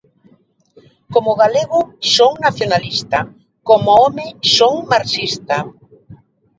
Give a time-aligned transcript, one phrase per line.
[1.13, 1.79] Como galego
[2.15, 3.19] son nacionalista,
[3.67, 4.25] como home
[4.57, 5.57] son marxista.